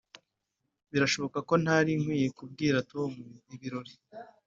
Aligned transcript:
birashoboka 0.91 1.39
ko 1.47 1.53
ntari 1.63 1.91
nkwiye 2.01 2.27
kubwira 2.37 2.77
tom 2.91 3.11
ibirori. 3.53 3.93